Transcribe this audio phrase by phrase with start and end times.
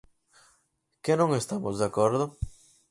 [1.03, 2.25] ¿Que non estamos de acordo?